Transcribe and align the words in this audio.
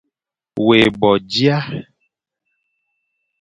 Wé 0.65 0.79
bo 0.99 1.09
dia, 1.31 1.57